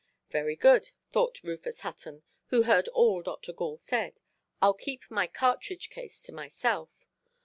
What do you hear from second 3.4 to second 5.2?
Gall said; "Iʼll keep